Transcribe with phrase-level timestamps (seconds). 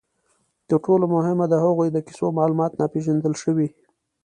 [0.67, 3.67] تر ټولو مهمه، د هغوی د کیسو معلومات ناپېژندل شوي.